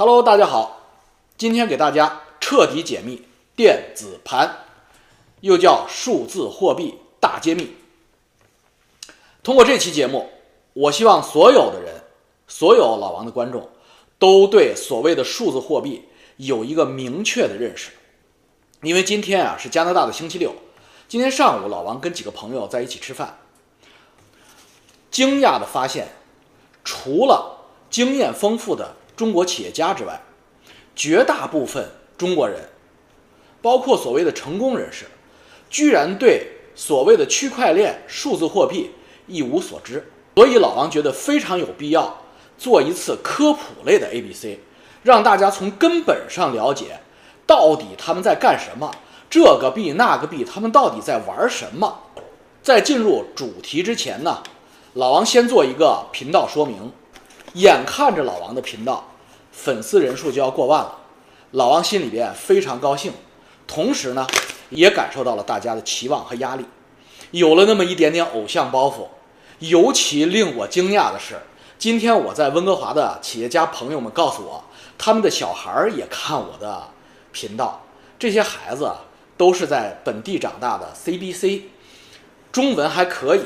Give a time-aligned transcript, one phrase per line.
[0.00, 0.80] Hello，大家好，
[1.36, 3.22] 今天给大家彻底解密
[3.54, 4.64] 电子盘，
[5.42, 7.76] 又叫数字货币大揭秘。
[9.42, 10.30] 通过这期节目，
[10.72, 12.04] 我希望所有的人，
[12.48, 13.68] 所有老王的观众，
[14.18, 16.08] 都对所谓的数字货币
[16.38, 17.90] 有一个明确的认识。
[18.80, 20.54] 因为今天啊是加拿大的星期六，
[21.08, 23.38] 今天上午老王跟几个朋友在一起吃饭，
[25.10, 26.08] 惊讶的发现，
[26.82, 30.18] 除了经验丰富的中国企业家之外，
[30.96, 31.86] 绝大部分
[32.16, 32.58] 中国人，
[33.60, 35.04] 包括所谓的成功人士，
[35.68, 38.92] 居然对所谓的区块链、数字货币
[39.26, 40.10] 一无所知。
[40.34, 42.22] 所以老王觉得非常有必要
[42.56, 44.60] 做一次科普类的 A B C，
[45.02, 46.98] 让大家从根本上了解。
[47.46, 48.90] 到底他们在干什么？
[49.28, 52.04] 这个币那个币，他们到底在玩什么？
[52.62, 54.42] 在进入主题之前呢，
[54.94, 56.90] 老王先做一个频道说明。
[57.54, 59.09] 眼看着老王的频道
[59.62, 60.98] 粉丝人数就要过万了，
[61.50, 63.12] 老王心里边非常高兴，
[63.66, 64.26] 同时呢，
[64.70, 66.64] 也感受到了大家的期望和压力，
[67.32, 69.08] 有了那么一点点偶像包袱。
[69.58, 71.38] 尤其令我惊讶的是，
[71.78, 74.64] 今天我在温哥华的企业家朋友们告诉我，
[74.96, 76.82] 他们的小孩儿也看我的。
[77.32, 77.84] 频道
[78.18, 78.90] 这些孩子
[79.36, 81.64] 都是在本地长大的，CBC
[82.50, 83.42] 中文还可以，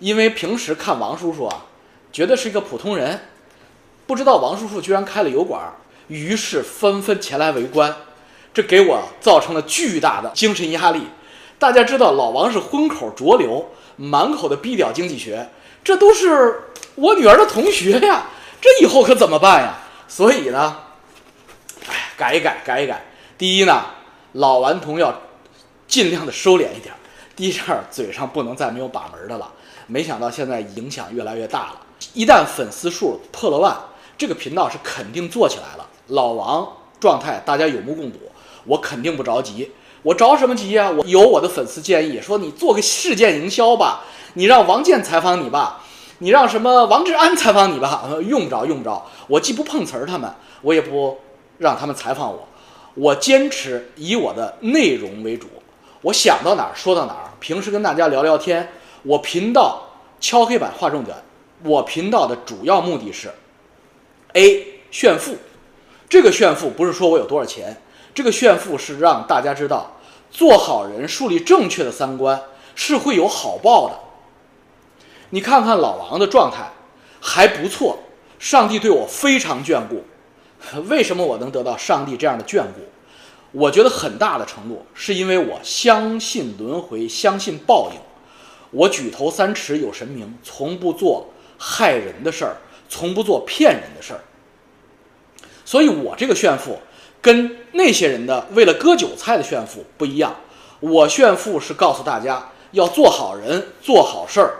[0.00, 1.64] 因为平时看王叔叔啊，
[2.12, 3.20] 觉得是一个普通人，
[4.06, 5.72] 不知道王叔叔居然开了油管，
[6.08, 7.94] 于是纷纷前来围观，
[8.54, 11.02] 这给我造成了巨大的精神压力。
[11.58, 15.48] 大家知道老王是荤口浊流，满口的逼屌经济学，
[15.82, 16.62] 这都是
[16.94, 18.26] 我女儿的同学呀，
[18.60, 19.78] 这以后可怎么办呀？
[20.06, 20.78] 所以呢。
[21.88, 23.04] 哎改一改，改一改。
[23.36, 23.84] 第一呢，
[24.32, 25.14] 老顽童要
[25.86, 26.94] 尽量的收敛一点。
[27.36, 29.52] 第二，嘴上不能再没有把门的了。
[29.86, 31.80] 没想到现在影响越来越大了。
[32.14, 33.76] 一旦粉丝数破了万，
[34.18, 35.86] 这个频道是肯定做起来了。
[36.08, 36.66] 老王
[37.00, 38.18] 状态大家有目共睹，
[38.64, 39.70] 我肯定不着急。
[40.02, 40.90] 我着什么急呀？
[40.90, 44.04] 我有我的粉丝建议说，你做个事件营销吧，
[44.34, 45.82] 你让王健采访你吧，
[46.18, 49.06] 你让什么王志安采访你吧，用不着，用不着。
[49.26, 50.32] 我既不碰瓷儿他们，
[50.62, 51.18] 我也不。
[51.58, 52.46] 让他们采访我，
[52.92, 55.46] 我坚持以我的内容为主，
[56.02, 57.32] 我想到哪儿说到哪儿。
[57.40, 58.70] 平时跟大家聊聊天，
[59.02, 59.80] 我频道
[60.20, 61.16] 敲黑板画重点。
[61.64, 63.32] 我频道的主要目的是
[64.36, 65.36] ：A 炫富，
[66.08, 67.80] 这个炫富不是说我有多少钱，
[68.14, 69.96] 这个炫富是让大家知道，
[70.30, 72.40] 做好人、树立正确的三观
[72.74, 73.98] 是会有好报的。
[75.30, 76.70] 你看看老王的状态
[77.20, 77.98] 还不错，
[78.38, 80.04] 上帝对我非常眷顾。
[80.88, 82.80] 为什么我能得到上帝这样的眷顾？
[83.52, 87.98] 我觉得很大的程度是因为我相信轮回，相信报应。
[88.70, 92.56] 我举头三尺有神明，从不做害人的事儿，
[92.88, 94.20] 从不做骗人的事儿。
[95.64, 96.78] 所以，我这个炫富
[97.20, 100.36] 跟那些人的为了割韭菜的炫富不一样。
[100.80, 104.54] 我炫富是告诉大家要做好人，做好事儿，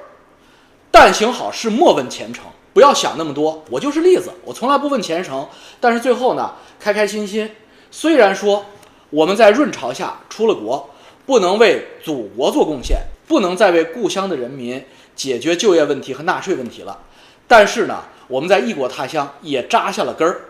[0.91, 2.45] 但行好事，莫问前程。
[2.73, 5.49] 不要想那么多，我就是例子，我从来不问前程，
[5.81, 7.51] 但是最后呢，开开心心。
[7.91, 8.67] 虽然说
[9.11, 10.91] 我们在润朝下出了国，
[11.25, 14.85] 不能为祖国做贡献，不能再为故乡的人民
[15.15, 16.99] 解决就业问题和纳税问题了，
[17.47, 20.41] 但是呢，我们在异国他乡也扎下了根儿，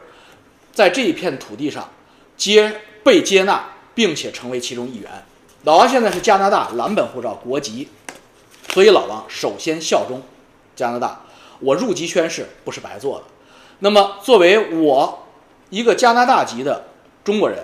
[0.73, 1.89] 在这一片土地上
[2.37, 3.65] 接被接纳，
[3.95, 5.11] 并且成为其中一员。
[5.65, 7.89] 老王现在是加拿大蓝本护照国籍，
[8.71, 10.23] 所以老王首先效忠
[10.75, 11.23] 加拿大。
[11.61, 13.25] 我入籍宣誓不是白做的，
[13.79, 15.27] 那么作为我
[15.71, 16.85] 一个加拿大籍的
[17.25, 17.59] 中国人，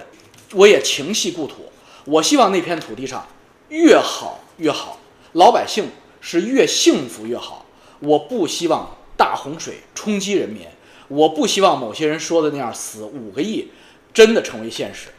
[0.55, 1.71] 我也情系故土。
[2.05, 3.27] 我希望那片土地上
[3.69, 4.99] 越好越好，
[5.35, 5.91] 老百姓
[6.21, 7.67] 是越幸福越好。
[8.01, 10.67] 我不希望大洪水冲击人民，
[11.07, 13.71] 我不希望某些人说的那样死五个亿
[14.13, 15.11] 真的成为现实。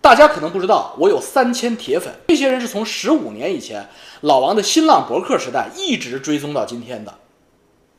[0.00, 3.88] 大家可能不知道，我有三千铁粉，这些人是从十五年以前
[4.20, 7.18] 老王的新浪博客时代一直追踪到今天的。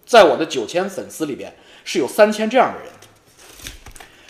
[0.05, 2.89] 在我的九千粉丝里边，是有三千这样的人。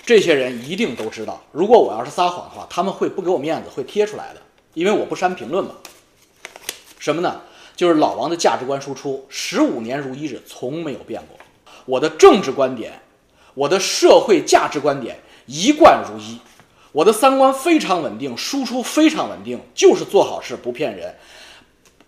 [0.04, 4.42] 这些人一定都知道，如果我要是撒谎的话，他们会不给我面子，会贴出来的，
[4.74, 5.76] 因为我不删评论嘛。
[6.98, 7.42] 什么呢？
[7.82, 11.36] 就是老王的价值观输出，十五年如一日，从没有变过。
[11.88, 13.02] 我的政治观点，
[13.56, 16.38] 我的社会价值观点一贯如一。
[16.92, 21.16] 我的三观非常稳定，输出非常稳定，就是做好事不骗人。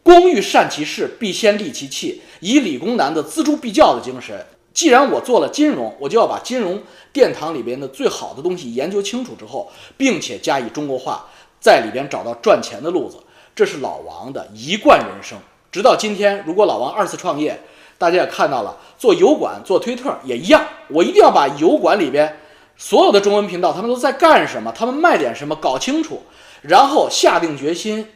[0.03, 2.21] 工欲善其事，必先利其器。
[2.39, 6.79] 以理工男的锱铢必较的精神，既然我做了金融，我就要把金融
[7.11, 11.25] 殿堂里边的最好的东西研究清楚之后，并且加以中国化，
[11.59, 13.17] 在里边找到赚钱的路子。
[13.55, 15.35] 这是老王的一贯人生。
[15.73, 17.59] 直到今天，如果老王二次创业，
[17.97, 22.39] 大家也看到了，做油管、做推特也一样，我一定要把油管里边
[22.77, 26.21] 所有的中文频道他们都在干什么，他们卖点什么，搞清楚，
[26.61, 28.07] 然后下定决心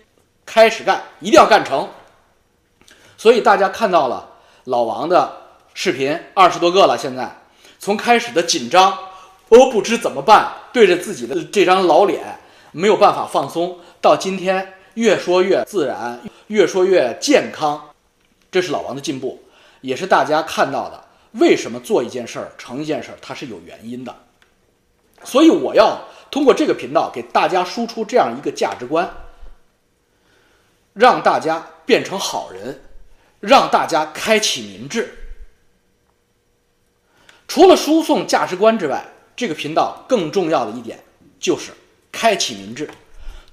[0.46, 1.90] 开始干，一定要干成。
[3.18, 4.30] 所以大家看到了
[4.66, 5.36] 老王的
[5.74, 7.42] 视频二十多个了，现在
[7.80, 8.92] 从开始的紧张，
[9.50, 12.38] 哦不知怎么办，对着自己的这张老脸
[12.72, 17.92] 没有办法放松，到今天越说越自然，越说越健康，
[18.50, 19.44] 这是老王的进步，
[19.82, 21.04] 也是大家看到的。
[21.34, 24.16] 为什么做一件事儿成一件事儿，它是有原因的。
[25.24, 29.08] 所以我要通过这个频道给大家输出这样一个价值观，
[30.94, 32.82] 让大家变成好人，
[33.40, 35.14] 让大家开启民智。
[37.48, 39.06] 除了输送价值观之外，
[39.36, 41.04] 这个频道更重要的一点
[41.40, 41.72] 就是
[42.12, 42.90] 开启民智。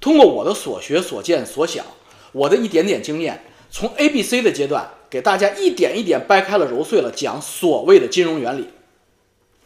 [0.05, 1.83] 通过我的所学所见所想，
[2.31, 8.69] 我的一点点经验，从 A、B、C 的阶段给大家一点一点掰开了揉碎了讲所谓的金融原理，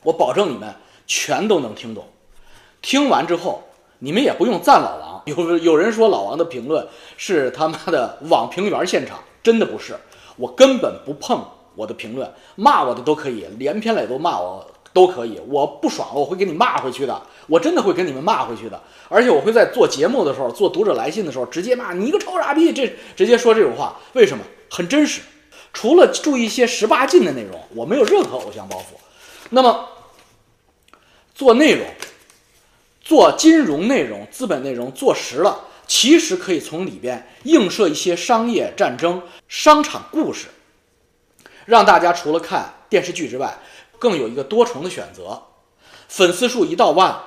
[0.04, 0.74] 我保证你们。
[1.06, 2.06] 全都能听懂，
[2.82, 3.64] 听完之后
[3.98, 5.22] 你们也不用赞老王。
[5.28, 6.88] 有有人说老王的评论
[7.18, 9.98] 是他妈的网评员现场，真的不是，
[10.38, 11.44] 我根本不碰
[11.76, 24.44] 我的评论，骂我的都可以，连篇累牍骂我都可以，我不爽了我会给你骂回去的，我真的会跟你们骂回去的，而且我会在做节目的时候，做读者来信的时候直接骂你一个臭傻逼，这直接说这种话，为什么？
[24.70, 25.22] 很真实，
[25.74, 29.00] 除了注意一些十八禁的内容，我没有任何偶像包袱。
[29.50, 29.88] 那么。
[31.36, 31.86] 做内容，
[33.02, 40.48] 做金融内容、资本内容做实了，其实可以从里边映射一些商业战争、商场故事，
[41.64, 43.58] 让大家除了看电视剧之外，
[44.00, 45.44] 更有一个多重的选择。
[46.08, 47.22] 粉丝数一到万，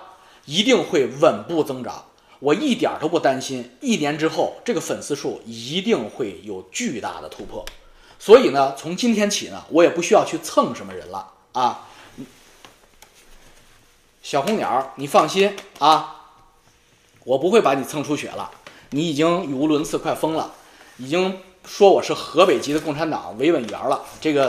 [0.47, 2.07] 一定会稳步增长，
[2.41, 3.77] 我一点都不担心。
[3.81, 7.65] 一年之后，这个粉丝数一定会有巨大的突破。
[8.19, 11.89] 所以呢，从今天起呢，我也不需要去蹭什么人了啊。
[14.23, 16.31] 小红鸟，你放心啊，
[17.25, 18.51] 我不会把你蹭出血了。
[18.91, 20.53] 你已经语无伦次，快疯了，
[20.99, 24.05] 已经说我是河北籍的共产党维稳员了。
[24.21, 24.49] 这个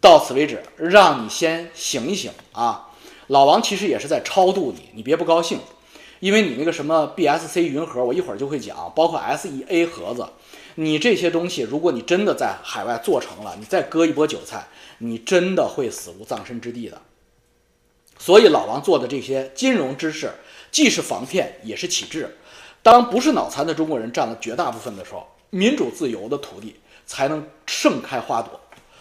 [0.00, 2.88] 到此为止，让你先醒一醒啊！
[3.26, 5.60] 老王其实也是在超度你，你别不高兴，
[6.20, 10.26] 因为你那个什么 BSC 云盒，我一会儿就会讲，包括 SEA 盒子，
[10.76, 14.66] 你这些东西，如果你真的在海外做成了，你再割一波韭菜，
[14.98, 17.00] 你真的会死无葬身之地的。
[18.18, 20.32] 所以老王做的这些金融知识，
[20.70, 22.36] 既是防骗，也是启智。
[22.82, 26.76] 当不是脑残的中国人占了绝大部分的时候，民主自由的土地
[27.06, 28.59] 才能盛开花朵。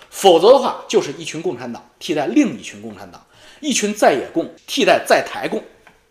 [0.10, 3.26] 否则的话，就是一群共产党替代另一群共产党，
[3.62, 5.64] 一群在野共替代在台共，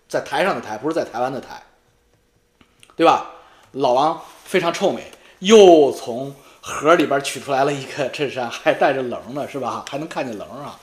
[0.08, 1.62] 在台上的台不是在台湾的台，
[2.96, 3.30] 对吧？
[3.72, 9.84] 老王非常臭美，又从盒里边取出来了一个衬衫，还带着棱呢，是吧？
[9.88, 10.80] 还能看见棱啊。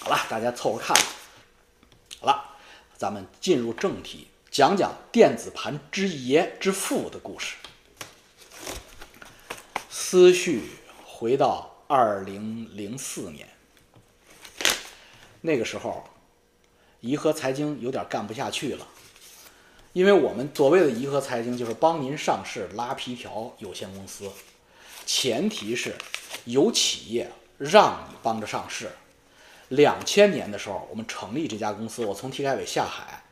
[0.00, 0.96] 好了，大家凑合看。
[2.20, 2.42] 好了，
[2.96, 7.56] 咱们进入正题，讲讲电子盘之爷之父的故事。
[9.90, 10.62] 思绪
[11.16, 13.48] 回到二零零四年，
[15.42, 16.02] 那个时候，
[17.02, 18.84] 颐和财经有点干不下去了，
[19.92, 24.28] 因为我们所谓的颐和财经就是帮您上市拉皮条有限公司，
[25.06, 25.94] 前提是
[26.46, 28.90] 有企业让你帮着上市。
[29.68, 32.04] 两千年的时候，我们成立这家公司。
[32.04, 33.22] 我从体开委下海，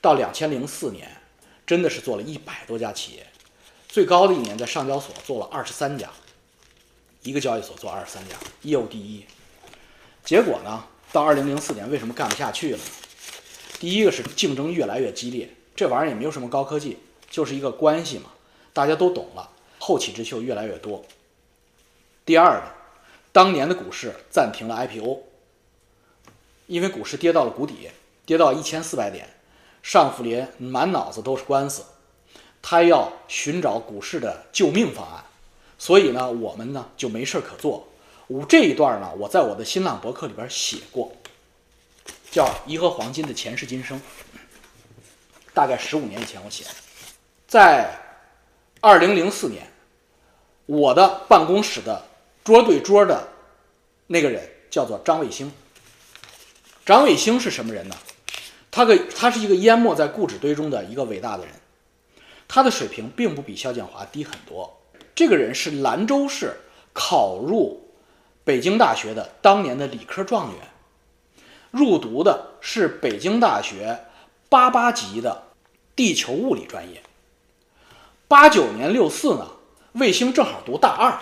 [0.00, 1.14] 到两千零四年，
[1.66, 3.26] 真的是做了一百多家企业。
[3.86, 6.10] 最高的一年在上交所做了二十三家，
[7.26, 9.24] 一个交易所做二十三家，业务第一。
[10.24, 12.78] 结果呢，到二零零四年为什么干不下去了？
[13.80, 18.30] 第一个是竞争越来越激烈，这玩意儿也没有什么高科技，就是一个关系嘛，
[18.72, 21.04] 大家都懂了，后起之秀越来越多。
[22.24, 22.66] 第二个，
[23.32, 25.22] 当年的股市暂停了 IPO。
[26.66, 27.90] 因为股市跌到了谷底，
[28.24, 29.28] 跌到一千四百点，
[29.84, 31.84] 尚福林满脑子都是官司，
[32.60, 35.24] 他要寻找股市的救命方案，
[35.78, 37.86] 所以呢，我们呢就没事可做。
[38.28, 41.12] 我这一段呢，我在我的新浪博客里边写过，
[42.30, 43.98] 叫《颐和黄金的前世今生》，
[45.54, 46.70] 大概十五年以前我写的，
[47.46, 47.96] 在
[48.80, 49.70] 二零零四年，
[50.66, 52.04] 我的办公室的
[52.42, 53.28] 桌对桌的
[54.06, 55.52] 那个人叫做张卫星。
[56.84, 57.96] 张卫星是什么人呢？
[58.70, 61.54] 他个他是一个淹没在故纸堆中的一个伟大的人，
[62.46, 64.75] 他的水平并不比肖建华低很多。
[65.16, 66.60] 这个人是兰州市
[66.92, 67.90] 考入
[68.44, 70.58] 北京大学的当年的理科状元，
[71.70, 74.04] 入读的是北京大学
[74.50, 75.44] 八八级的
[75.96, 77.02] 地球物理专业。
[78.28, 79.48] 八九年六四呢，
[79.92, 81.18] 卫星正好读大二，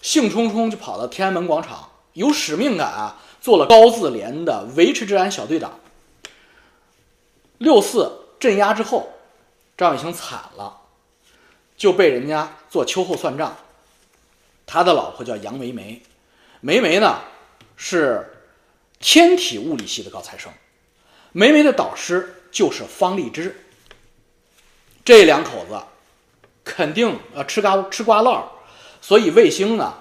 [0.00, 5.80] 兴冲冲就跑到天安门广场有使命感啊，做了高自联的维持治安小队长。
[7.58, 9.08] 六四镇压之后，
[9.76, 10.82] 张伟兴惨了，
[11.76, 13.56] 就被人家做秋后算账。
[14.66, 16.02] 他的老婆叫杨梅梅，
[16.60, 17.20] 梅梅呢
[17.74, 18.36] 是
[19.00, 20.52] 天体物理系的高材生，
[21.32, 23.64] 梅梅的导师就是方励之。
[25.02, 25.80] 这两口子
[26.62, 28.46] 肯定呃吃瓜吃瓜唠，
[29.00, 29.94] 所以卫星呢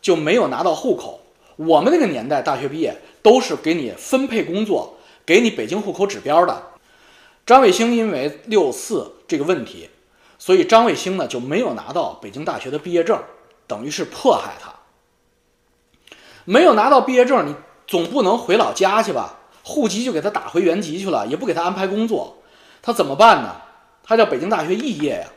[0.00, 1.20] 就没有拿到户口。
[1.56, 4.96] 我们那个年代大学毕业都是给你分配工作，
[5.26, 6.62] 给你北京户口指标的。
[7.44, 9.90] 张卫星因为六四这个问题，
[10.40, 13.22] 所以张卫星呢就没有拿到北京大学的毕业证，
[13.66, 14.72] 等于是迫害他。
[16.46, 17.54] 没有拿到毕业证，你
[17.86, 19.36] 总不能回老家去吧？
[19.62, 22.38] 户籍就给他打回原籍去了，也不给他安排工作，
[22.80, 23.60] 他怎么办呢？
[24.02, 25.28] 他叫北京大学肄业呀。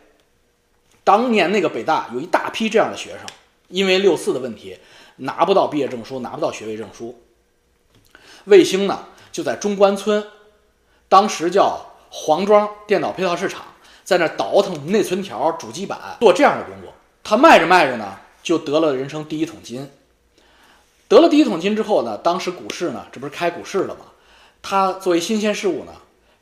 [1.03, 3.27] 当年那个北大有一大批这样的学生，
[3.67, 4.79] 因为六四的问题
[5.17, 7.22] 拿不到毕业证书，拿不到学位证书。
[8.45, 10.25] 卫星呢就在中关村，
[11.10, 11.89] 当时叫。
[12.15, 13.63] 黄庄电脑配套市场
[14.03, 16.93] 在那倒腾内存条、主机板，做这样的工作。
[17.24, 19.89] 他卖着卖着呢，就得了人生第一桶金。
[21.07, 24.05] 得了第一桶金之后呢，当时股市呢，这不是开股市了吗？
[24.62, 25.93] 他作为新鲜事物呢，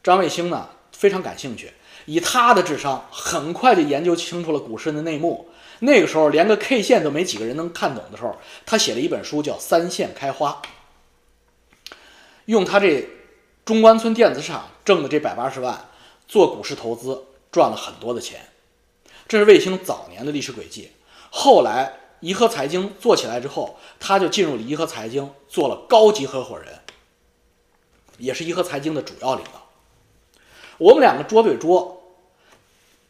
[0.03, 1.71] 张卫星呢非常感兴趣。
[2.05, 5.49] 以他的智商，很快就研究清楚了股市的内幕。
[5.79, 10.61] 那个时候连个 K 线都没几个人能看懂的时候，他写了一本书叫《三线开花》，
[12.45, 13.07] 用他这。
[13.63, 15.85] 中关村电子厂挣的这百八十万，
[16.27, 18.47] 做股市投资赚了很多的钱，
[19.27, 20.91] 这是卫星早年的历史轨迹。
[21.29, 26.79] 后来颐和财经做起来之后，他就进入了颐和财经，做了高级合伙人，
[28.17, 29.67] 也是颐和财经的主要领导。
[30.77, 32.01] 我们两个桌对桌，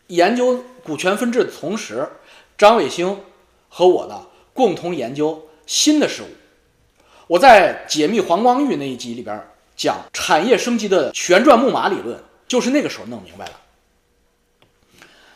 [0.07, 2.10] 研究股权分置的同时，
[2.57, 3.21] 张卫星
[3.69, 6.27] 和我呢共同研究新的事物。
[7.27, 9.48] 我在解密黄光裕那一集里边。
[9.74, 13.61] 讲产业升级的旋转木马理论，就是那个时候弄明白了。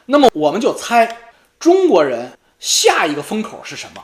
[0.06, 1.18] 那么我们就猜
[1.60, 4.04] 中国人下一个风口是什么？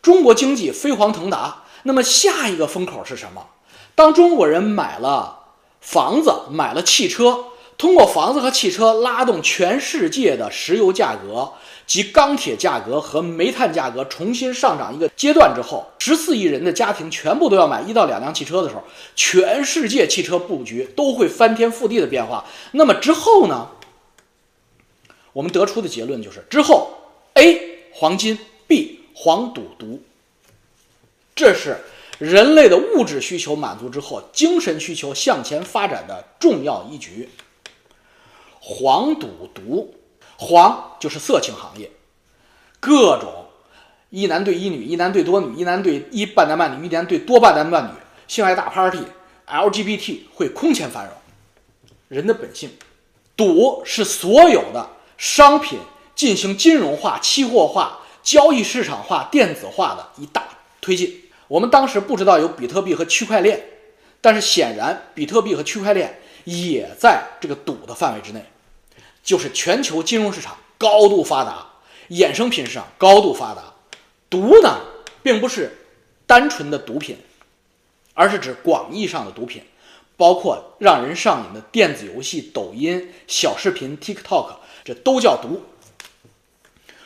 [0.00, 3.46] 中国经济飞黄腾达，那么下一个风口是什么？
[3.94, 5.38] 当中国人买了
[5.80, 7.44] 房子，买了汽车，
[7.76, 11.52] 通过房子和汽车拉动全世界的石油价格。
[11.84, 18.82] 及钢铁价格和煤炭价格重新上涨一个阶段之后，十四亿人的家庭全部都要买一到两辆汽车的时候，
[19.16, 22.44] 全世界汽车布局都会翻天覆地的变化。
[22.70, 23.68] 那么之后呢？
[25.32, 26.92] 我们得出的结论就是之后
[27.34, 30.00] ，A 黄金，B 黄赌毒。
[31.34, 31.78] 这是
[32.18, 37.28] 人类的物质需求满足之后，精神需求向前发展的重要一局。
[38.60, 39.94] 黄赌毒。
[40.38, 41.88] 黄就是色情行业，
[42.80, 43.44] 各种
[44.10, 47.90] 一男对一女、一男对多女、一男对一半男半女、一男对多半男半女，
[48.26, 51.14] 性爱大 party，LGBT 会空前繁荣。
[52.08, 52.70] 人的本性，
[53.36, 55.78] 赌是所有的商品
[56.14, 60.48] 进行金融化、期货化、交易市场化、电子化的一大
[60.80, 61.22] 推进。
[61.48, 63.62] 我们当时不知道有比特币和区块链，
[64.20, 68.44] 但是显然比特币和区块链也在这个赌的范围之内。
[69.22, 71.64] 就是全球金融市场高度发达，
[72.08, 73.62] 衍生品市场高度发达。
[74.28, 74.80] 毒呢，
[75.22, 75.86] 并不是
[76.26, 77.18] 单纯的毒品，
[78.14, 79.62] 而是指广义上的毒品，
[80.16, 85.62] 包括让人上瘾的电子游戏、抖音、小视频、TikTok，这都叫毒。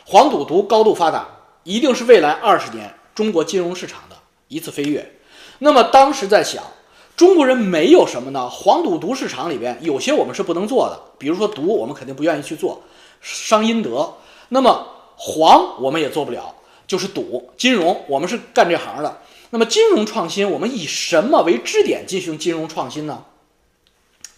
[0.05, 1.27] 黄赌毒高度发达，
[1.65, 4.17] 一定是未来二十年中国金融市场的
[4.49, 5.19] 一次飞跃。
[5.59, 6.63] 那么当时在想。
[7.17, 8.47] 中国人没有什么呢？
[8.51, 12.83] 黄赌毒市场里边有些我们是不能做的，比如说毒，我们肯定不愿意去做，
[13.23, 14.13] 伤阴德。
[14.51, 16.55] 那么黄我们也做不了，
[16.87, 19.23] 就是赌金融，我们是干这行的。
[19.49, 23.25] 那么金融创新，我们以什么为支点进行金融创新呢？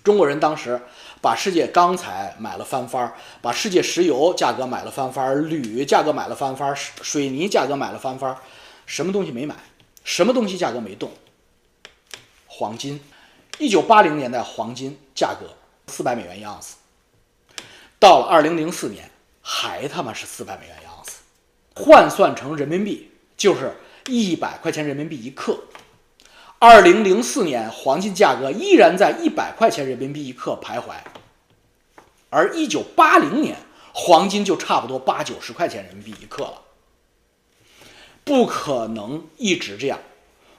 [0.04, 0.80] 中国人当时
[1.21, 8.39] 把世界钢材买了翻番儿，把世界石油价格买了翻番儿，铝价格买了翻番儿，水泥价格买了翻番儿，
[8.87, 9.57] 什么东西没买？
[10.05, 11.11] 什么东西价格没动？
[12.47, 13.01] 黄金，
[13.59, 15.51] 一九八零年代黄金价格
[15.87, 16.77] 四百美元一盎司，
[17.99, 19.11] 到了二零零四年
[19.43, 21.19] 还他妈是四百美元一盎司，
[21.75, 25.59] 换算成人民币就是一百块钱人民币一克。
[26.61, 30.95] 二零零四年黄金价格依然在一百块钱人民币一克徘徊，
[32.31, 33.57] 而一九八零年
[33.93, 36.62] 黄金就差不多八九十块钱人民币一克了，
[38.25, 40.00] 不可能一直这样。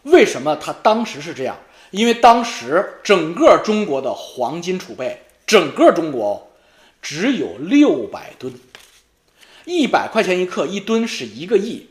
[0.04, 1.58] 为什么它当时是这样？
[1.92, 6.54] 因为当时整个中国的黄金储备，整个中国
[7.02, 8.54] 只有六百吨，
[9.66, 11.90] 一百块钱一克，一吨是一个亿。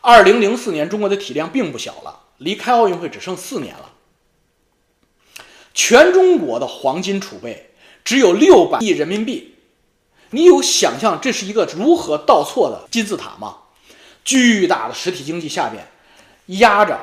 [0.00, 3.92] 二零零四年中国的体量并不小了，离开奥运会只剩四年了。
[5.74, 7.70] 全中国的黄金储备
[8.04, 9.54] 只有六百亿人民币，
[10.30, 13.58] 你有想象这是一个如何倒错的金字塔吗？
[14.24, 15.86] 巨大的实体经济下边
[16.58, 16.98] 压着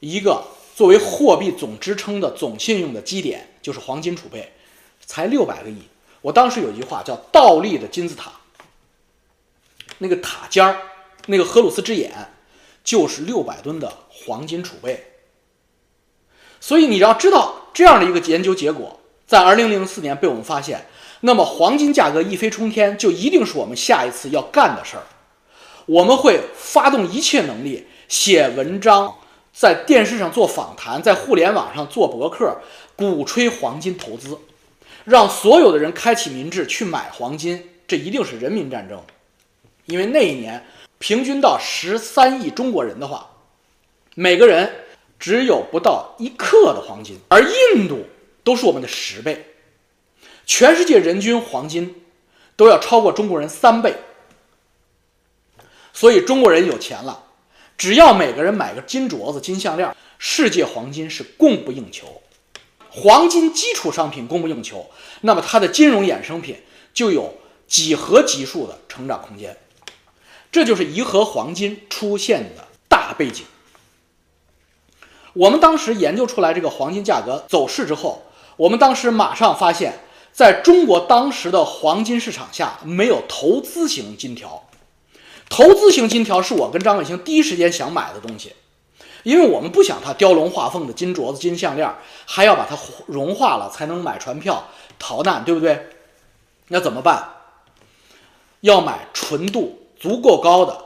[0.00, 0.44] 一个
[0.76, 4.52] 作为货币总支撑的总信用的基点，就是黄金储备，
[5.04, 5.78] 才六百个亿。
[6.20, 8.32] 我当时有一句话叫“倒立的金字塔”，
[9.98, 10.80] 那个塔尖儿，
[11.26, 12.12] 那个荷鲁斯之眼，
[12.84, 15.04] 就是六百吨的黄金储备。
[16.60, 20.86] 所以你要知道这样的一个研究结果，在二零零四年被我们发现，
[21.20, 25.02] 那么黄金价格一飞冲天，就一定是我们下一次要干的事儿。
[25.86, 29.16] 我们会发动一切能力，写文章，
[29.52, 32.58] 在电视上做访谈，在互联网上做博客，
[32.96, 34.38] 鼓吹黄金投资。
[35.04, 38.98] 让所有的人开启民智去买黄金，这一定是人民战争，
[39.84, 40.66] 因为那一年
[40.98, 43.30] 平均到十三亿中国人的话，
[44.14, 44.72] 每个人
[45.18, 48.06] 只有不到一克的黄金，而印度
[48.42, 49.46] 都是我们的十倍，
[50.46, 52.02] 全世界人均黄金
[52.56, 53.94] 都要超过中国人三倍，
[55.92, 57.24] 所以中国人有钱了，
[57.76, 62.22] 只要每个人买个金镯子、金项链，世界黄金是供不应求。
[62.90, 64.88] 黄金基础商品供不应求，
[65.22, 67.34] 那么它的金融衍生品就有
[67.66, 69.56] 几何级数的成长空间。
[70.54, 73.44] 这就是颐和黄金出现的大背景。
[75.32, 78.22] 我们当时研究出来这个黄金价格走势之后，
[78.56, 79.98] 我们当时马上发现，
[80.30, 84.62] 在中国当时的黄金市场下没有投资型金条。
[85.48, 88.52] 投资型金条是我跟张伟星第一时间想买的东西。
[89.24, 91.92] 因为我们不想它雕龙画凤的金镯子、金项链，
[92.26, 94.68] 还要把它融化了才能买船票
[95.00, 95.88] 逃难，对不对？
[96.68, 97.30] 那怎么办？
[98.60, 100.84] 要买纯度足够高的、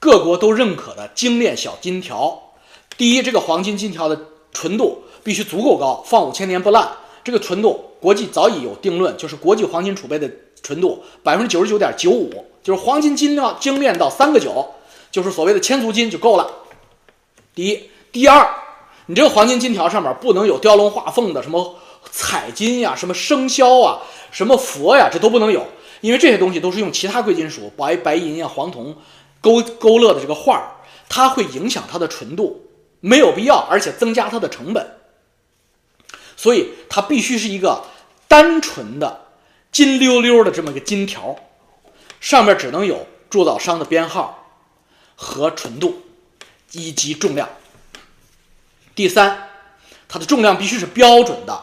[0.00, 2.50] 各国都认可的精炼小金条。
[2.98, 4.20] 第一，这个黄金金条的
[4.52, 6.90] 纯度必须足够高，放五千年不烂。
[7.22, 10.28] 这个纯度，国际早已有定论，就是国际黄金储备的
[10.64, 14.66] 纯度百分之九十九点九五，就是黄金金料精炼到三个九，
[15.12, 16.50] 就是所谓的千足金就够了。
[17.54, 18.48] 第一，第二，
[19.06, 21.76] 你这个黄金金条上面不能有雕龙画凤的什么
[22.10, 24.02] 彩金呀、什么生肖啊、
[24.32, 25.64] 什么佛呀，这都不能有，
[26.00, 28.96] 因为这些东西都是用其他贵金属白白银呀、黄铜
[29.40, 30.70] 勾勾勒的这个画儿，
[31.08, 32.68] 它会影响它的纯度，
[33.00, 34.98] 没有必要，而且增加它的成本。
[36.36, 37.84] 所以它必须是一个
[38.28, 39.26] 单纯的
[39.72, 41.36] 金溜溜的这么一个金条，
[42.20, 44.46] 上面只能有铸造商的编号
[45.14, 46.02] 和纯度。
[46.72, 47.48] 以及重量。
[48.94, 49.48] 第三，
[50.08, 51.58] 它的重量必须是标准的，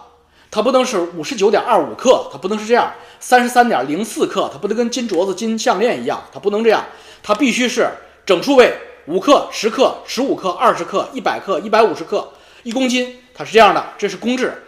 [0.49, 2.93] 它不能是五十九点二五克，它不能是这样，
[3.23, 6.83] 三十三点零四克，它不能跟金镯子、金项链一样，它不能这样，
[7.23, 7.89] 它必须是
[8.25, 12.33] 整数位，五克、十克、十五克、二十克、一百克、一百五十克、
[12.63, 14.65] 一公斤，它是这样的，这是公制。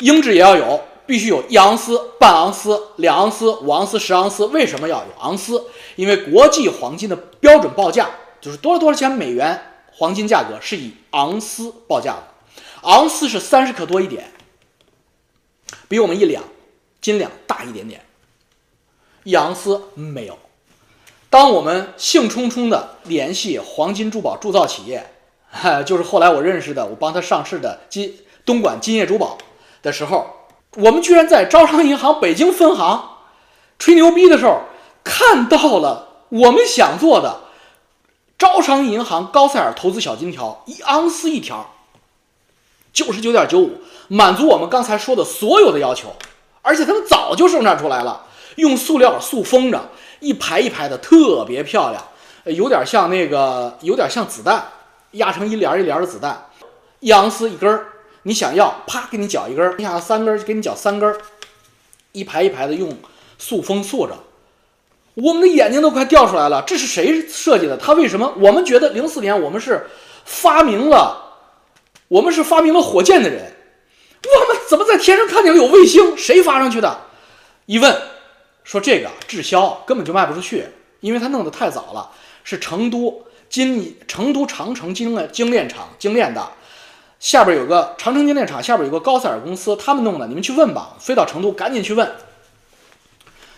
[0.00, 4.46] 英制也要有，必须有一盎司、半盎司、两盎司、五盎司、十盎司。
[4.46, 5.64] 为什么要有盎司？
[5.94, 8.10] 因为国际黄金的标准报价。
[8.40, 9.60] 就是多少多少钱美元
[9.92, 12.22] 黄金价格是以盎司报价的，
[12.82, 14.32] 盎司是三十克多一点，
[15.88, 16.42] 比我们一两
[17.00, 18.04] 斤两大一点点，
[19.24, 20.38] 一盎司没有。
[21.30, 25.10] 当我们兴冲冲的联系黄金珠宝铸造企业，
[25.50, 29.36] 哈 就是后来我认识的，我帮他上市的金东莞金业珠宝
[29.82, 30.26] 的时候，
[30.76, 33.18] 我们居然在招商银行北京分行
[33.78, 34.62] 吹牛逼的时候，
[35.04, 37.42] 看到了我们想做的。
[38.38, 41.74] 招商银行高塞尔投资小金条，一盎司一条，
[42.92, 46.14] 九十九点九五，满足我们刚才说的所有的要求，
[46.68, 48.20] 而且他们早就生产出来了，
[48.56, 49.88] 用塑料塑封着，
[50.20, 52.04] 一排一排的，特别漂亮，
[52.44, 54.62] 有点像那个，有点像子弹，
[55.12, 56.46] 压成一帘一帘的子弹，
[57.00, 57.86] 一盎司一根儿，
[58.24, 61.16] 你想要，啪给你绞一根儿，你想要三根儿就给你绞三根儿，
[62.12, 62.94] 一排一排的用
[63.38, 64.12] 塑封塑着。
[65.14, 67.78] 我们的眼睛都快掉出来了，这是谁设计的？
[67.78, 68.30] 他为什么？
[68.38, 69.86] 我们觉得零四年我们是
[70.26, 71.16] 发明了，
[72.08, 73.52] 我们是发明了火箭的人，
[74.24, 76.16] 我们怎么在天上看见有卫星？
[76.16, 77.06] 谁发上去的？
[77.66, 78.02] 一问，
[78.64, 80.66] 说这个滞销，根本就卖不出去，
[81.00, 82.10] 因为他弄得太早了。
[82.44, 86.50] 是成都金成都长城精炼精炼厂精炼的，
[87.20, 90.26] 下边有个长城精炼厂，下边有个高塞尔公司，他们弄的。
[90.26, 92.10] 你们去问吧，飞到成都赶紧去问。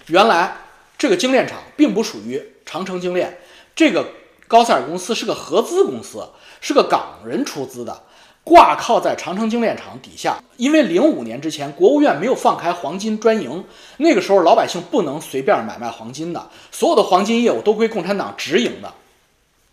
[0.06, 0.56] 原来。
[1.00, 3.40] 这个精炼厂并不属于长城精炼，
[3.74, 4.06] 这个
[4.46, 6.28] 高塞尔公司是个合资公司，
[6.60, 8.02] 是个港人出资的，
[8.50, 10.42] 挂靠在长城精炼厂底下。
[10.56, 13.64] 因为零五年之前，国务院没有放开黄金专营，
[13.98, 18.92] 那个时候老百姓不能随便买卖黄金的，所有的黄金业务都归共产党直营的，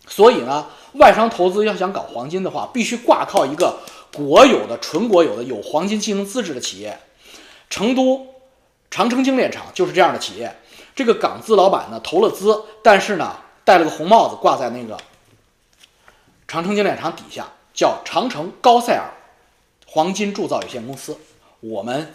[0.06, 3.80] 所以呢，外商投资要想搞黄金的话，必须挂靠一个
[4.14, 6.96] 国有的、纯国有的有黄金经营资质的企业。
[7.68, 8.26] 成都
[8.92, 10.56] 长城精炼厂就是这样的企业。
[10.94, 14.96] 这个港资老板呢投了资，但是呢戴了个红帽子挂在那个
[16.46, 17.46] 长城精炼厂底下，
[17.78, 19.08] 叫长城高塞尔
[19.86, 21.16] 黄金铸造有限公司。
[21.60, 22.12] 我们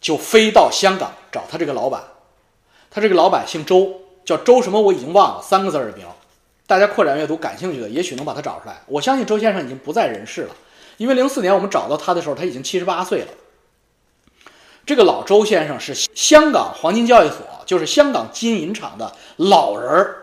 [0.00, 2.02] 就飞到香港找他这个老板，
[2.90, 6.04] 他这个老板姓周，叫周什么我已经忘了，三个字儿的名。
[6.66, 8.82] 大家扩展阅读感兴趣的，也许能把他找出来。
[8.88, 10.56] 我相信周先生已经不在人世了，
[10.96, 13.28] 因为零四年我们找到他的时候，他已经七十八岁了。
[14.84, 20.16] 这个老周先生是香港黄金交易所，就是香港金银厂的老人儿，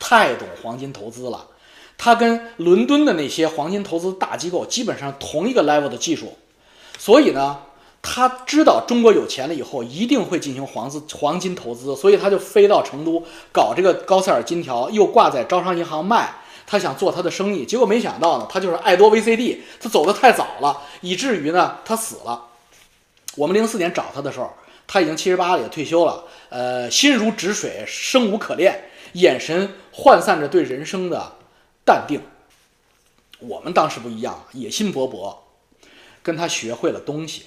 [0.00, 1.46] 太懂黄金投资了。
[1.98, 6.36] 他跟伦敦的那些黄金投资大机构基本上同一个 level 的技术，
[6.98, 7.58] 所以呢。
[8.08, 16.32] 他知道中国有钱了以后一定会进行黄资黄金投资，所以他就飞到成都搞这个高塞尔金条，又挂在招商银行卖。
[16.68, 22.44] 他想做他的生意，结果没想到呢，他就是爱多 VCD，他走得太早了，以至于呢他死了。
[23.34, 24.52] 我们零四年找他的时候，
[24.86, 26.22] 他已经七十八了，也退休了。
[26.48, 31.32] 呃，心如止水，生无可恋，眼神涣散着对人生的
[31.86, 32.20] 淡定。
[33.38, 35.36] 我们当时不一样，野心勃勃，
[36.22, 37.46] 跟他学会了东西。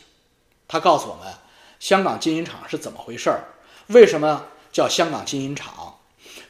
[0.67, 1.34] 他告诉我们，
[1.80, 3.43] 香港金银厂是怎么回事儿？
[3.88, 5.99] 为什么叫香港金银厂？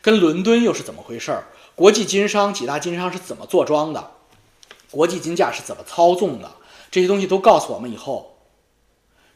[0.02, 1.46] 跟伦敦又是怎么回事儿？
[1.76, 4.12] 国际金商几大金商是怎么坐庄的？
[4.92, 6.52] 国际金价是怎么操纵的？
[6.92, 8.38] 这些东西都告诉我们以后，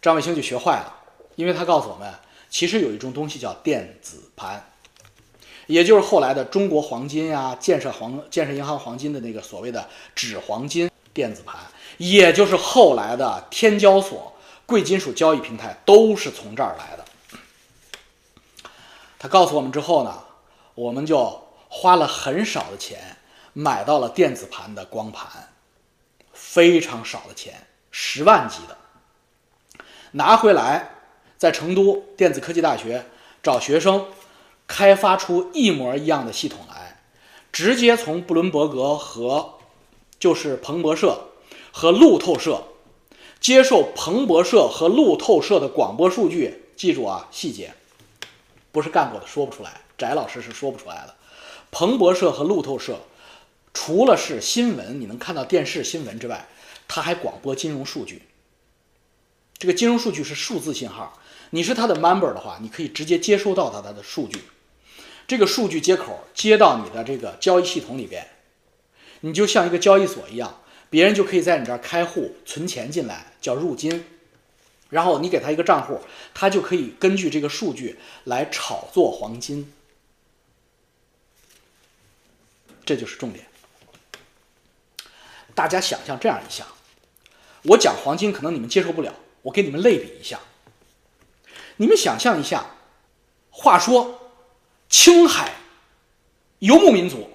[0.02, 0.94] 张卫星就学坏了，
[1.36, 2.13] 因为他告诉我们，
[2.50, 4.73] 其实有一种东西叫电子盘，
[5.67, 11.60] 也就是后来的中国黄金呀、建设黄、建设银行黄金的那个所谓的纸黄金电子盘，
[11.97, 14.32] 也就是后来的天交所。
[14.65, 17.04] 贵金属交易平台都是从这儿来的。
[19.19, 20.23] 他告诉我们之后呢，
[20.73, 23.17] 我们就花了很少的钱
[23.52, 25.49] 买到了电子盘的光盘，
[26.32, 28.78] 非常少的钱，十万级的，
[30.12, 30.91] 拿回来
[31.38, 33.06] 在成都电子科技大学
[33.43, 34.06] 找学生
[34.76, 37.00] 开发出一模一样的系统来，
[37.52, 39.60] 直接从布伦伯格和
[40.18, 41.28] 就是彭博社
[41.72, 42.64] 和路透社。
[43.40, 47.76] 接受彭博社和路透社的广播数据，记住啊，细节
[48.72, 51.14] 不是干过的说不出来，翟老师是说不出来的。
[51.70, 53.00] 彭博社和路透社
[53.76, 56.48] 除了是新闻，你能看到电视新闻之外，
[56.88, 58.24] 它还广播金融数据。
[59.60, 61.20] 这个金融数据是数字信号，
[61.52, 64.40] 你是它的 member 的话，你可以直接接收到它它的数据。
[65.28, 68.28] 这个数据接口接到你的这个交易系统里边，
[69.22, 70.60] 你就像一个交易所一样。
[70.90, 74.06] 别人就可以在你这儿开户存钱进来，叫入金，
[74.92, 76.00] 然后你给他一个账户，
[76.36, 79.74] 他就可以根据这个数据来炒作黄金，
[82.86, 83.48] 这就是重点。
[85.56, 86.68] 大家想象这样一下，
[87.64, 90.40] 我讲黄金可能你们接受不了，我给你们类比一下，
[91.78, 92.68] 你们想象一下，
[93.50, 94.23] 话说
[94.93, 95.51] 青海
[96.60, 97.27] 游牧民族。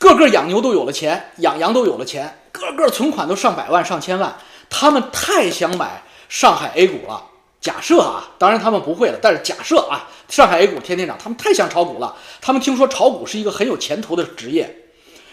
[0.00, 4.34] 个个养牛都有了钱，养羊都有了钱，个个存款都上百万、上千万。
[4.68, 7.24] 他们太想买上海 A 股了。
[7.60, 12.16] 假设啊，当然他们不会了，但是假设啊，上海 A 股天天涨，他们太想炒股了。
[12.40, 14.76] 他们听说炒股是一个很有前途的职业，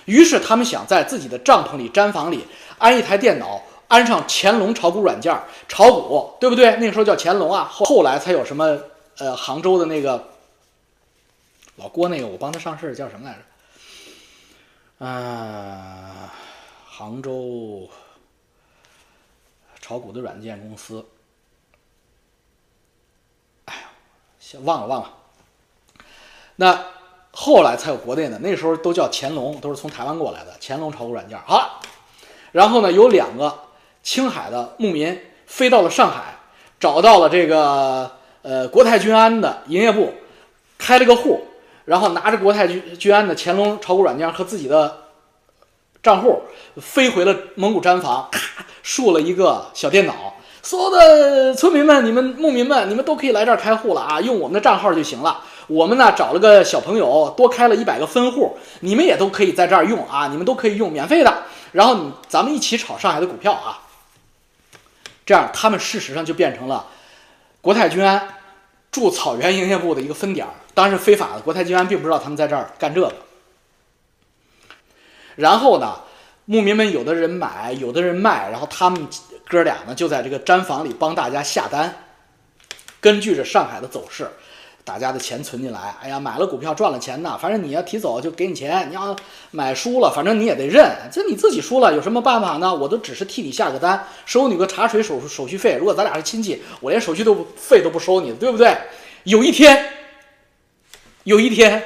[0.06, 2.46] 于是他们想在自己的帐篷里、毡房里
[2.78, 5.36] 安一台电脑，安上乾隆炒股软件
[5.68, 6.76] 炒股，对不对？
[6.76, 8.78] 那个时候叫乾隆啊，后后来才有什么
[9.18, 10.24] 呃杭州的那个
[11.80, 13.38] 老郭那个，我帮他上市叫什么来
[15.00, 15.06] 着？
[15.06, 16.34] 啊，
[16.86, 17.90] 杭州
[19.80, 21.06] 炒股的软件公司，
[23.64, 23.82] 哎呀，
[24.66, 25.14] 忘了忘了。
[26.58, 26.86] 那
[27.32, 30.58] 后来才有国内的，那时候都叫乾隆，都是从台湾过来的。
[30.60, 31.80] 乾隆炒股软件，好了。
[32.52, 33.58] 然后呢，有两个
[34.04, 36.36] 青海的牧民飞到了上海，
[36.78, 40.14] 找到了这个呃国泰君安的营业部，
[40.78, 41.46] 开了个户。
[41.90, 45.06] 然后拿着国泰君君安的乾隆炒股软件和自己的
[46.04, 46.44] 账户，
[46.80, 50.36] 飞回了蒙古毡房，咔竖了一个小电脑。
[50.62, 54.22] 所有的村民们、你们牧民们，你们都可以来这儿开户了啊！
[54.22, 55.44] 用我们的账号就行了。
[55.66, 60.28] 我们呢找了个小朋友，多开了一百个分户，你们也都可以在这儿用啊！
[60.28, 61.42] 你们都可以用，免费的。
[61.72, 61.98] 然后
[62.28, 63.82] 咱们一起炒上海的股票啊！
[65.26, 66.86] 这样他们事实上就变成了
[67.62, 68.36] 国泰君安
[68.92, 70.54] 驻草原营业部的一个分点儿。
[70.80, 73.12] 当然是非法的，国泰君安并不知道他们在这儿干这个。
[75.36, 75.94] 然后呢，
[76.46, 79.06] 牧民们有的人买，有的人卖，然后他们
[79.46, 81.94] 哥俩呢就在这个毡房里帮大家下单，
[83.02, 84.30] 根据着上海的走势，
[84.86, 89.14] 大家的钱存进来，哎呀，买了股票赚了钱呢，反正你要提走就给你钱，你要
[89.52, 92.74] 买输了，反正你也得认，这你自己输了有什么办法呢？
[92.74, 95.76] 我都只是替你下个单，收你个茶水手手续费。
[95.78, 98.78] 如果咱俩是亲戚，我连手续都费都不收你，对不对？
[99.26, 99.99] 有一天，
[101.30, 101.84] 有一天，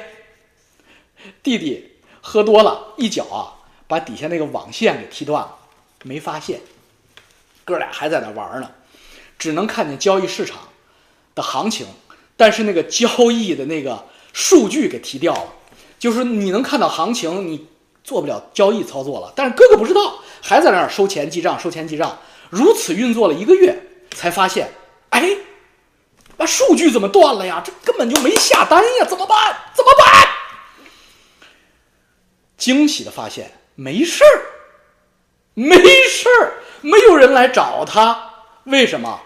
[1.42, 3.52] 弟弟喝多了，一脚啊
[3.86, 5.54] 把底下那个网线给踢断了，
[6.02, 6.62] 没发现，
[7.62, 8.70] 哥俩还在那玩呢，
[9.38, 10.60] 只能看见交易市场
[11.34, 11.86] 的行情。
[12.38, 15.52] 但是那个交易的那个数据给踢掉了，
[15.98, 17.66] 就是你能看到行情，你
[18.02, 19.30] 做不了交易操作了。
[19.36, 23.78] 但是哥哥不知道，还在那儿收钱记账，收钱记账，如此运作了一个月，
[24.12, 24.72] 才发现，
[25.10, 25.36] 哎，
[26.36, 27.62] 那数据怎么断了呀？
[27.64, 29.56] 这根本就没下单呀，怎么办？
[29.74, 30.28] 怎么办？
[32.56, 34.42] 惊喜的发现，没事儿，
[35.54, 38.30] 没事儿，没有人来找他。
[38.64, 39.20] 为什么？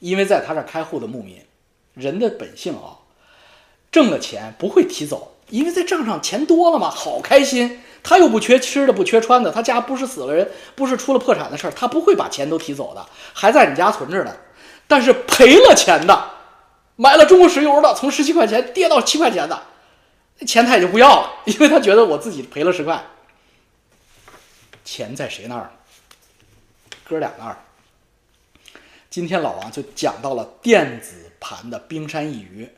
[0.00, 1.40] 因为在他这开户的牧民。
[1.94, 2.98] 人的本性啊，
[3.92, 7.82] 挣了钱不会提走，因为在账上钱多了嘛，好开心。
[8.02, 14.36] 他又不缺吃的，不缺穿的，他家不是死了人，不是出了破产的事儿，他不会把钱都提走的，还在你家存着呢。
[14.86, 16.30] 但是赔了钱的，
[16.96, 19.62] 买了中国石油的，从十七块钱跌到七块钱的，
[20.38, 23.04] 那钱他也就不要了， 因为他觉得我自己赔了十块。
[24.84, 25.70] 钱在谁那儿？
[27.08, 27.58] 哥俩那儿。
[29.10, 31.20] 今天老王就讲到了电子。
[31.46, 32.70] 盘的冰山一隅，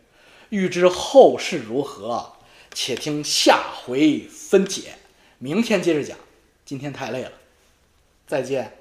[0.49, 2.33] 欲知后事如何，
[2.75, 4.95] 且听下回分解。
[5.38, 6.19] 明天接着讲，
[6.64, 7.31] 今天太累了，
[8.27, 8.75] 再见。